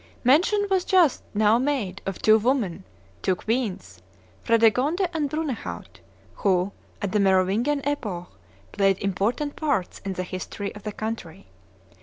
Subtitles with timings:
[0.23, 2.85] Mention was but just now made of two women
[3.21, 4.01] two queens
[4.43, 5.99] Fredegonde and Brunehaut,
[6.37, 6.71] who,
[7.03, 8.31] at the Merovingian epoch,
[8.71, 11.45] played important parts in the history of the country.